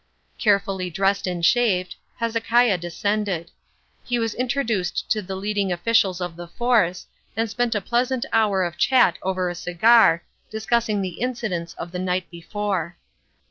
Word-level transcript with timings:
Carefully 0.39 0.89
dressed 0.89 1.27
and 1.27 1.45
shaved, 1.45 1.95
Hezekiah 2.17 2.79
descended. 2.79 3.51
He 4.03 4.17
was 4.17 4.33
introduced 4.33 5.07
to 5.11 5.21
the 5.21 5.35
leading 5.35 5.71
officials 5.71 6.19
of 6.19 6.35
the 6.35 6.47
force, 6.47 7.05
and 7.37 7.47
spent 7.47 7.75
a 7.75 7.81
pleasant 7.81 8.25
hour 8.33 8.63
of 8.63 8.77
chat 8.79 9.19
over 9.21 9.47
a 9.47 9.53
cigar, 9.53 10.23
discussing 10.49 11.03
the 11.03 11.21
incidents 11.21 11.75
of 11.75 11.91
the 11.91 11.99
night 11.99 12.27
before. 12.31 12.97